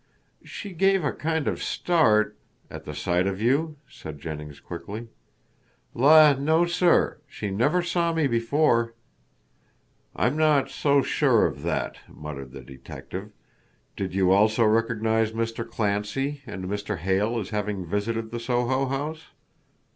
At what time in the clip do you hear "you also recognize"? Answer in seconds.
14.15-15.33